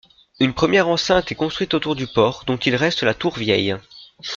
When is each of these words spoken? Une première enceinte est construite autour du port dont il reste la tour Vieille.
Une 0.39 0.55
première 0.55 0.87
enceinte 0.87 1.31
est 1.31 1.35
construite 1.35 1.75
autour 1.75 1.95
du 1.95 2.07
port 2.07 2.43
dont 2.47 2.57
il 2.57 2.75
reste 2.75 3.03
la 3.03 3.13
tour 3.13 3.37
Vieille. 3.37 3.75